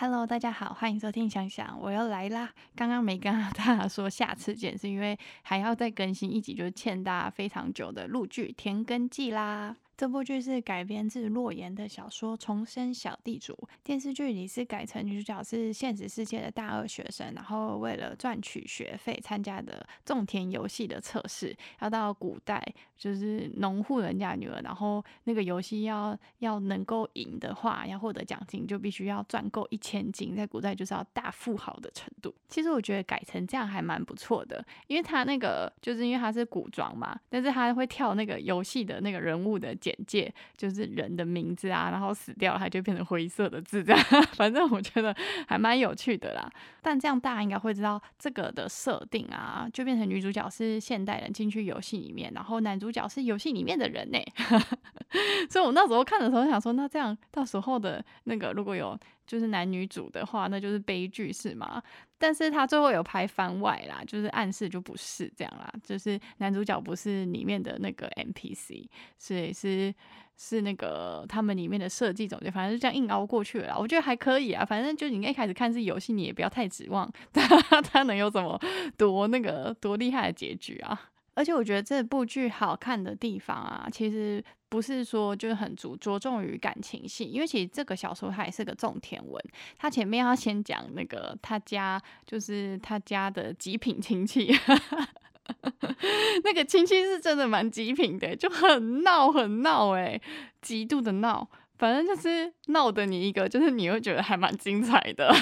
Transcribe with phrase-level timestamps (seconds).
[0.00, 2.48] Hello，大家好，欢迎收听想想，我又来啦。
[2.74, 9.76] 刚刚没跟大家说下次见，是因为还要再更新一集，就是欠大家非常久的陆剧《田根记》啦。
[10.00, 13.52] 这部剧是改编自洛言的小说《重生小地主》，
[13.84, 22.66] 电视剧里是改成女主角是现实世界的大二学生，然后为了赚取学费参加的种田游戏的测试，要到古代
[22.96, 32.34] 就是农户人家女儿，然后那个游戏要要能够赢的话，要获得奖金就必须要赚够一千金，在古代就是要大富豪的程度。
[32.48, 39.76] 其实我觉得改成这样还蛮不错的，因为他那个就是因为他是古装嘛，但是他会跳那个游戏的那个人物的
[40.06, 40.20] 简。
[40.20, 44.04] 介就是人的名字啊，然后死掉，它就变成灰色的字，这样。
[44.34, 45.14] 反正我觉得
[45.46, 46.50] 还蛮有趣的啦。
[46.82, 54.18] 但这样大家应该会知道这个的设定啊，就变成女主角是现代人进去游戏里面，然后男主角是游戏里面的人呢。
[55.48, 58.98] 所以我那时候看的时候想说，那这样到时候的那个如果有
[59.30, 61.80] 就是男女主的话，那就是悲剧是吗？
[62.18, 69.94] 但是他最后有拍番外啦，就是暗示就不是这样啦，就是男主角不是里面的那个 NPC，所以是
[70.36, 73.78] 是那个他们里面的设计总监，反正就这样硬凹过去了。
[73.78, 77.46] 我觉得还可以啊，反正就你一开始看是游戏，你也不要太指望他
[77.82, 78.60] 他能有什么
[78.96, 81.09] 多那个多厉害的结局啊。
[81.34, 89.42] 而且我觉得这部剧好看的地方啊，其实不是说就是很着着重于感情戏，因为其实这个小说它也是个种田文，
[89.78, 94.52] 它前面要先讲那个他家就是他家的极品亲戚，
[96.44, 100.20] 那个亲戚是真的蛮极品的，就很闹很闹诶，
[100.60, 105.34] 极度的闹，反正就是闹的你一个，就是你会觉得还蛮精彩的。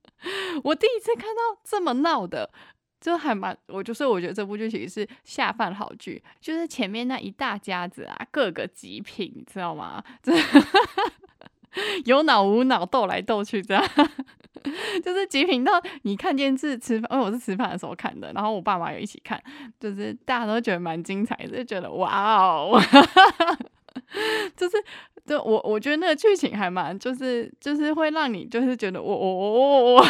[0.64, 2.50] 我第一次看到这么闹的。
[3.00, 10.04] 就还蛮，我就是我觉得这部剧其实是下饭好剧，就是前面那一大家子啊，各个极品，你知道吗？
[12.04, 13.82] 有脑无脑斗来斗去，这样
[15.02, 19.42] 就是极品到你看电视吃饭，因为我是吃饭的时候看的，然后我爸妈也一起看，
[19.78, 22.78] 就是大家都觉得蛮精彩，就觉得哇哦，
[24.56, 24.76] 就是
[25.24, 30.06] 就我我觉得那个剧情还蛮，就是就是会让你就是觉得我我我我我。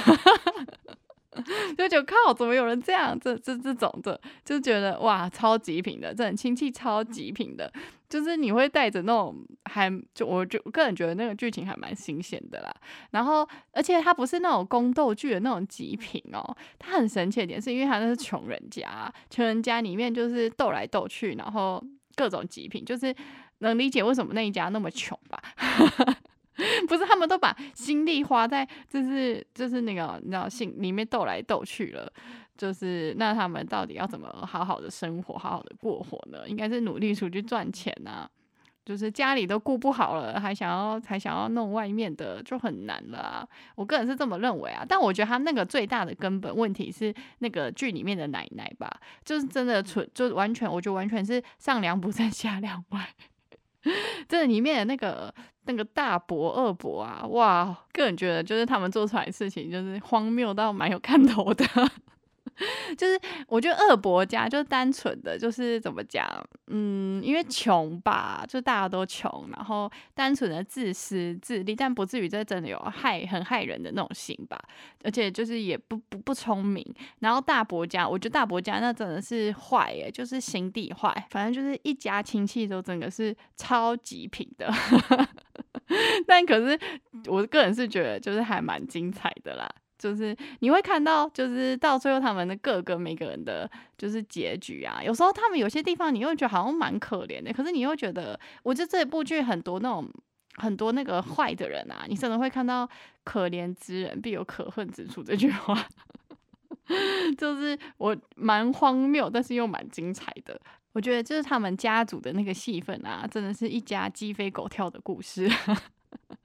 [1.77, 3.19] 就觉得靠，怎么有人这样？
[3.19, 7.73] 这这这种的，就觉得哇，超极品的，这种亲戚超极品的，
[8.09, 9.37] 就是你会带着那种，
[9.67, 12.75] 还就我就个人觉得那个剧情还蛮新鲜的啦。
[13.13, 21.83] 然后，而且它不是那种宫斗剧的那种极品哦，它很神奇的点是因为它那是穷人家，穷人家里面就是斗来斗去，然后
[22.17, 23.15] 各种极品，就是
[23.59, 25.41] 能理解为什么那一家那么穷吧。
[26.89, 32.13] 不是，他们都把心力花在就是就是那个你知道心里面斗来斗去了，
[32.57, 36.49] 就是那他们到底要怎么好好的生活，好好的过活呢？
[36.49, 38.29] 应该是努力出去赚钱呐，
[38.85, 43.49] 就是家里都顾不好了，还想要还想要弄外面的，就很难了。
[43.77, 48.91] 我个人是这么认为啊，但我觉得他那个最大的根本问题是那个剧里面的奶奶吧，
[49.25, 53.09] 就是真的纯，就完全我觉得完全是上梁不正下梁歪。
[54.29, 55.35] 这里面的那个
[55.65, 61.65] 那个大伯二伯啊，哇，个人觉得就是他们做出来的事情就是荒谬到蛮有看头的。
[62.99, 66.27] 就是我觉得二伯家就单纯的就是怎么讲，
[66.67, 74.61] 嗯，因为穷吧，就大家都穷，然后单纯的自私自利，但不至于这真的有害很害人的那种心吧。
[75.03, 76.85] 而且就是也不不不聪明。
[77.21, 81.27] 然后大伯家，我觉得大伯家那真的是坏耶，就是心地坏。
[81.31, 84.71] 反正就是一家亲戚都真的是超级品的。
[86.27, 86.79] 但可是
[87.27, 89.69] 我个人是觉得就是还蛮精彩的啦。
[89.99, 95.03] 就是你会看到，就是到最后他们的各个每个人的，就是结局啊。
[95.05, 100.11] 有时候他们有些地方，你又觉得好像蛮可怜的，可是你又觉得，我觉得这部剧很多那种
[100.55, 102.89] 很多那个坏的人啊，你真的会看到
[103.25, 105.87] “可怜之人必有可恨之处”这句话，
[107.37, 110.59] 就是我蛮荒谬，但是又蛮精彩的。
[110.93, 115.49] 我觉得就是他们家族的那个戏份啊，真的是一家鸡飞狗跳的故事。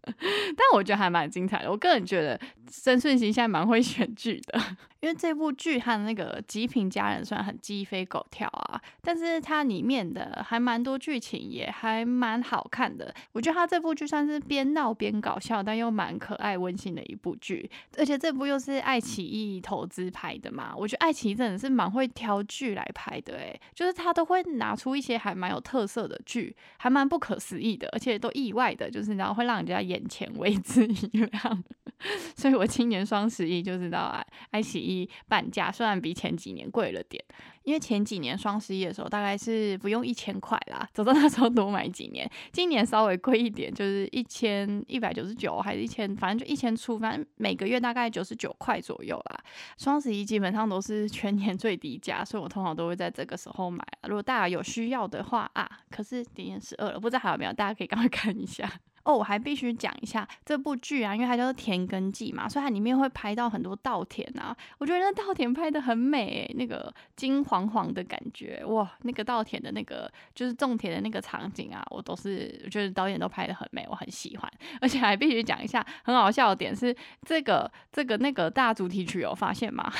[0.06, 1.72] 但我觉得还蛮精彩的。
[1.72, 2.40] 我个人觉得
[2.72, 4.60] 申顺熙现在蛮会选剧的，
[5.00, 13.14] 因为这部剧它的那个极品家人虽然很鸡飞狗跳啊，但是它里面的还蛮多剧情也还蛮好看的。
[13.32, 17.70] 我觉得它这部剧算是边闹边搞笑，但又蛮可爱温馨的一部剧。
[17.98, 29.76] 而且这部又是爱奇艺投资拍的嘛，我觉得爱奇艺真的是蛮会挑剧来拍的，诶，就是他都会拿出一些还蛮有特色的剧，还蛮不可思议的，而且都意外的，就是然后会让人家。
[29.86, 31.64] 眼前为之一亮，
[32.36, 37.24] 所以我今年双十一就知道啊，爱奇艺半价，虽然比前几年贵了点。
[37.64, 42.30] 因为前几年双十一的时候大概是不用一千块啦，走到那时候多买几年。
[42.52, 49.44] 今年稍微贵一点，就是一千一百九十九，还是一千，反正就一千出，反正每个月大概九十九块左右啦。
[49.80, 53.84] 双十一基本上都是全年最低价，所以我通常都会在这个时候买。
[54.04, 58.72] 如果大家有需要的话啊，可是点点十二了，不知道还有没有，大家可以赶快看一下。
[59.06, 64.56] 哦，我还必须讲一下这部剧啊，因为它叫做《田耕记》嘛，所以它里面会拍到很多稻田啊。
[64.80, 74.52] 我觉得那稻田拍的很美，那个金黄黄的感觉，哇，那个稻田的那个就是种田的那个场景啊，我都是我觉得导演都拍的很美，我很喜欢。
[74.82, 79.94] 而且还必须讲一下很好笑的点是，这个这个那个大主题曲有发现吗？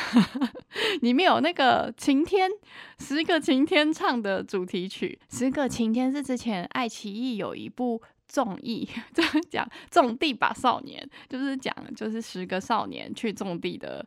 [1.02, 2.50] 里面有那个晴天，
[2.98, 8.02] 十个晴天唱的主题曲，十个晴天是之前爱奇艺有一部。
[8.28, 14.06] 种艺 这样讲种地吧少年，就是讲就是十个少年去种地的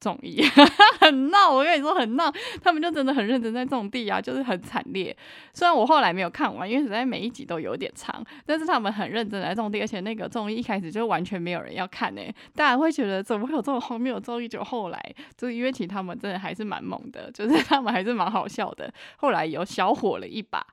[0.00, 0.40] 种艺，
[1.00, 1.50] 很闹。
[1.50, 2.32] 我跟你说很闹，
[2.62, 5.16] 他们就真的很认真在种地啊，就是很惨烈。
[5.52, 12.22] 虽然我后来没有看完，因为实在每一集都有点长，但是他们很认真在种地，而且那个综艺一开始就完全没有人要看呢。
[12.54, 14.48] 大家会觉得怎么会有这种荒谬的综艺？
[14.48, 18.92] 就后来就是因为其实他们真的还是蛮猛的，就是 他们还是蛮好笑的。
[19.16, 20.64] 后来有小火了一把。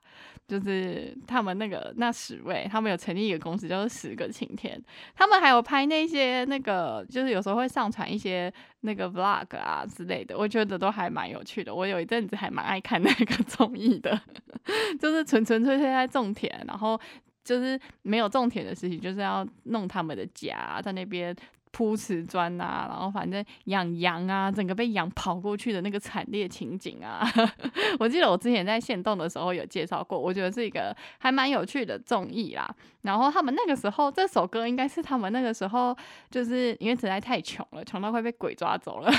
[0.46, 4.80] 就是他们那个那十位，他们有成立一个公司，叫做十个晴天。
[5.14, 11.74] 他们还有拍那些那个，就是有时候会上传一些那个 vlog 啊之类的，我觉得都还蛮有趣的。
[11.74, 14.20] 我有一阵子还蛮爱看那个 综艺的，
[15.00, 17.00] 就是纯纯粹粹在种田，然后
[17.42, 21.34] 就是没有种田的事情，就是要弄他们的家在那边。
[21.76, 27.20] 铺瓷砖啊，然后反正养羊啊，整个被羊跑过去的那个惨烈情景啊，
[28.00, 32.66] 我记得我之前在线动的时候有介绍过，我觉得是一个还蛮有趣的综艺啦。
[33.02, 35.96] 然后他们那个时候这首歌应该是他们那个时候
[36.28, 39.12] 就是因为实在太穷了，穷到快被鬼抓走了，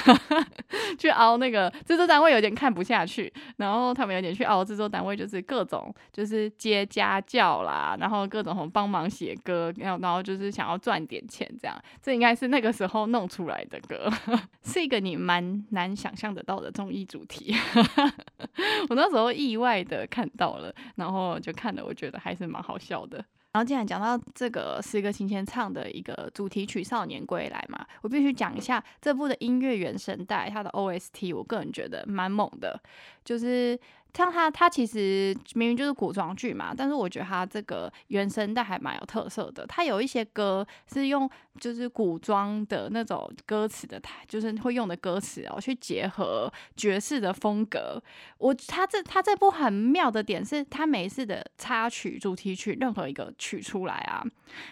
[0.97, 12.46] 去熬那个制作单位有点看不下去，然后他们有点去熬制作单位，就是各种就是接家教啦，然后各种帮忙写歌，然后然后就是想要赚点钱这样，这应该是。
[12.47, 14.11] 那个时候弄出来的歌，
[14.63, 17.55] 是一个你蛮难想象得到的综艺主题。
[18.89, 23.17] 我那时候意外的看到了，然后就看了，我觉得还是蛮好笑的。
[23.53, 32.79] 然后既然讲到这个十个晴天唱的一个主题曲《少年归来》嘛，我必须讲一下这部的音乐原声带，它的 OST，我个人觉得蛮猛的，
[33.23, 33.79] 就是。
[34.17, 39.63] 像他，他其实明明就是古装剧嘛，但是我觉得他这个原声带还蛮有特色的。
[39.67, 41.29] 他有一些歌是用
[41.59, 48.01] 就是古装的那种歌词的台，就是会用的歌词哦，去结合爵士的风格。
[48.39, 54.25] 我他这他这部很妙的点是，他每一次的插曲、主题曲任何一个曲出来啊，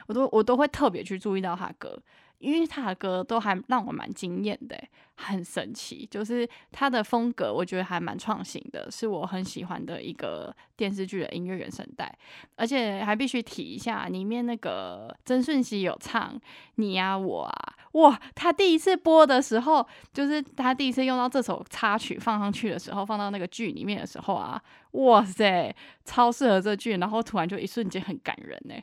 [0.08, 2.02] 我都我都会特别去注意到他歌。
[2.46, 4.80] 因为他的歌都还让我蛮惊艳的，
[5.16, 12.16] 很神奇，就是他的风格，我觉得还蛮创新的，是我很喜欢的一个电视剧的音乐原声带。
[12.56, 16.40] 而且还必须提一下，里面那个曾舜晞有唱
[16.76, 18.22] 你呀我啊，哇！
[18.36, 28.76] 他第一次播的时候，就是他第一次用到这首插曲放上去的时候，放到那个剧里面的时候啊，哇塞，超适合这剧，然后突然就一瞬间很感人呢。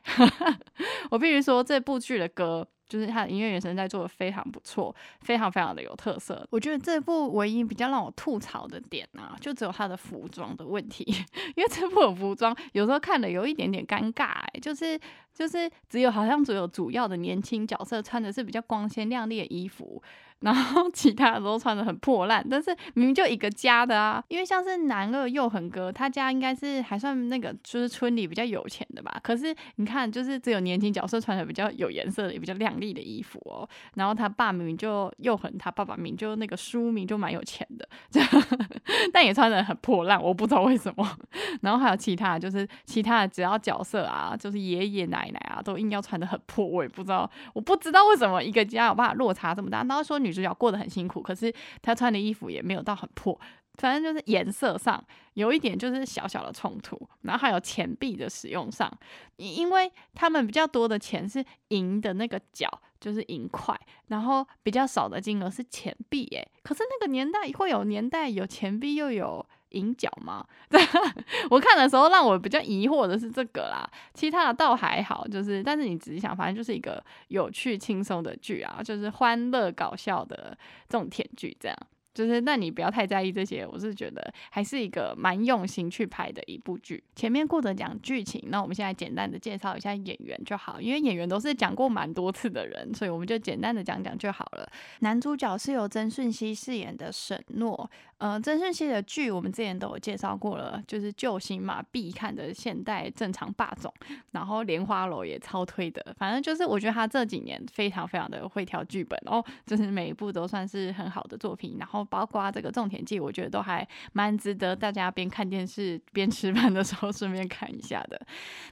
[1.11, 2.67] 我必须说这部剧的歌。
[2.93, 6.47] 就是他的音乐原声在做的非常不错，非常非常的有特色。
[6.51, 11.03] 我觉得这部唯一比较让我吐槽的点呢，就只有他的服装的问题，
[11.57, 15.01] 因为这部的服装有时候看的有一点点尴尬，就是
[15.35, 20.03] 就是只有好像只有主要的年轻角色穿的是比较光鲜亮丽的衣服。
[20.43, 29.21] 然后 其他的都穿的很破烂，但是明明就一个家的啊，因为像是男二佑恒哥，他家应该是还算那个，就是村里比较有钱的吧。
[29.23, 33.69] 可是你看，就是只有年轻角色穿的比较有颜色的、也比较亮丽的衣服哦。
[33.95, 37.89] 然后他爸明明就佑恒，他爸爸明就那个书名就蛮有钱的，
[39.15, 41.09] 但也穿的很破烂，我不知道为什么。
[41.63, 49.85] 然后还有其他，就是其他的只要角色啊，就是爷爷奶奶奶啊，都硬要穿的很破，我也不知道，我不知道为什么一个家有办法落差这么大。
[49.85, 50.33] 然后说女。
[50.33, 51.53] 主角过得很辛苦，可是
[51.83, 53.39] 她穿的衣服也没有到很破，
[53.75, 56.99] 反正就是颜色上有一点就是小小的冲突。
[57.21, 58.91] 然后还有钱币的使用上，
[59.37, 62.67] 因为他们比较多的钱是银的那个角，
[62.99, 66.27] 就是银块，然后比较少的金额是钱币。
[66.29, 69.45] 诶，可是那个年代会有年代有钱币又有。
[69.73, 70.47] 银角吗？
[71.51, 80.57] 我看的时候让我比较疑惑的是这个啦，其他的倒还好，就是但是你仔细想，反正就是一个有趣轻松的剧啊，就是欢乐搞笑的
[80.89, 81.77] 这种甜剧这样。
[82.15, 87.03] 就是那你不要太在意这些，我是觉得还是一个蛮用心去拍的一部剧。
[87.17, 94.71] 前面顾着讲剧情，那我们现在简单的介绍一下演员就好，因为演员都是讲过蛮多次的人，所以我们就简单的讲讲就好了。
[95.01, 97.91] 男主角是由曾舜晞饰演的沈诺，
[98.23, 103.93] 呃，曾舜晞的剧我们之前都有介绍过了，就是救星嘛，必看的现代正常霸总，
[104.31, 118.25] 然后莲花楼也超推的，反正就是我觉得他这几年非常非常的会挑剧本哦，就是每一部都算是很好的作品，然后包括这个种田记，我觉得都还蛮值得大家边看电视边吃饭的时候顺便看一下的。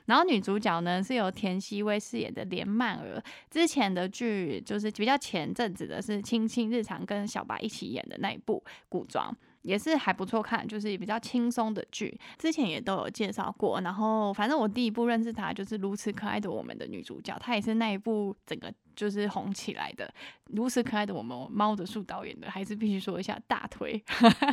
[0.07, 9.37] 然后女主角呢是由田曦薇饰演的连曼儿，之前的剧就是比较前阵子的是《青青日常》跟小白一起演的那一部古装。
[9.63, 13.81] 也是还不错看，就是比较轻松的剧，之前也都有介绍过。
[13.81, 20.13] 然后反正我第一部认识她就是如此可爱的我们的女主角，她也是那一部整个就是红起来的。
[20.47, 24.03] 如此可爱的我们猫的树导演的，还是必须说一下大推。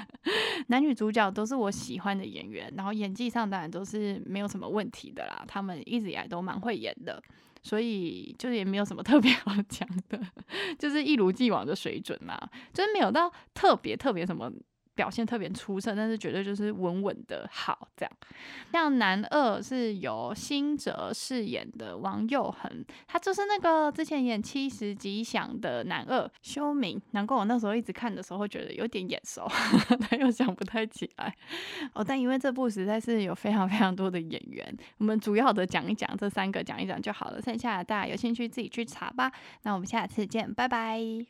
[0.67, 5.43] 男女主角都是我喜欢的演员，然后演技上当然都是没有什么问题的啦。
[5.47, 7.21] 他们一直以来都蛮会演的，
[7.63, 10.19] 所以就是也没有什么特别 好讲的，
[10.77, 12.37] 就是一如既往的水准嘛，
[12.73, 14.51] 就是没有到特别特别什么。
[14.97, 18.11] 表现特别出色，但是绝对就是稳稳的好这样。
[18.73, 27.01] 像男二是由辛哲饰演的王佑恒，他就是那个之前演《七十吉祥》的男二修明。
[27.11, 29.47] 难怪我那时候一直看的时候会觉得有点眼熟，
[30.09, 31.33] 但又想不太起来。
[31.93, 37.41] 哦，但因为这部实在是有非常非常多的演员，我们主要的讲一讲这三个，讲一讲就好了。
[37.41, 39.31] 剩下的大家有兴趣自己去查吧。
[39.63, 41.27] 那我们下次见，拜拜。